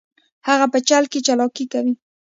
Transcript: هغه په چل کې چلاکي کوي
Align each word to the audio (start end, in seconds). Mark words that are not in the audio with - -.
هغه 0.47 0.65
په 0.73 0.79
چل 0.87 1.03
کې 1.11 1.19
چلاکي 1.27 1.65
کوي 1.71 1.93